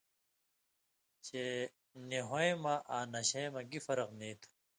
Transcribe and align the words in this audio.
چے 1.25 1.43
”نی 2.07 2.19
ہُوئیں 2.27 2.55
مہ 2.63 2.73
آں 2.95 3.05
نشَیں 3.13 3.49
مہ“ 3.53 3.61
گی 3.69 3.79
فرق 3.87 4.09
نیں 4.19 4.35
تُھو۔ 4.41 4.49